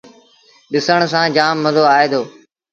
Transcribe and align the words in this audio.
ڏسن 0.71 1.01
سآݩ 1.11 1.29
جآم 1.35 1.55
مزو 1.63 1.83
آئي 1.95 2.07
دو۔ 2.11 2.21